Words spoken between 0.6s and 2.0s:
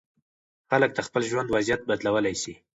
خلک د خپل ژوند وضعیت